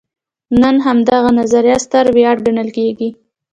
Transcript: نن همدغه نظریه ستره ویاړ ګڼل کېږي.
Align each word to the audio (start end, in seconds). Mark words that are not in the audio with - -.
نن 0.61 0.75
همدغه 0.85 1.29
نظریه 1.39 1.77
ستره 1.85 2.09
ویاړ 2.15 2.37
ګڼل 2.45 2.69
کېږي. 2.77 3.09